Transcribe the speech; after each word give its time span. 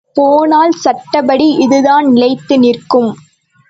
போனால் 0.15 0.73
சட்டப்படி 0.77 1.47
இதுதான் 1.57 2.07
நிலைத்து 2.11 2.57
நிற்கும். 2.59 3.11